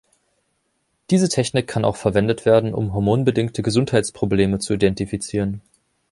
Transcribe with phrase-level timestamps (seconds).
[1.11, 5.61] Diese Technik kann auch verwendet werden, um hormonbedingte Gesundheitsprobleme zu identifizieren.